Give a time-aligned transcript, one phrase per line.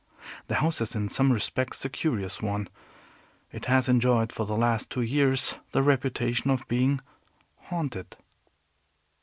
[0.47, 2.69] The house is in some respects a curious one.
[3.51, 7.01] It has enjoyed for the last two years the reputation of being
[7.65, 8.17] haunted.